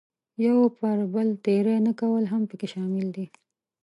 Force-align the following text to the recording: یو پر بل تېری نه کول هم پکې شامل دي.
یو 0.45 0.57
پر 0.77 0.97
بل 1.13 1.27
تېری 1.45 1.75
نه 1.87 1.93
کول 2.01 2.23
هم 2.31 2.41
پکې 2.49 2.67
شامل 2.73 3.05
دي. 3.15 3.25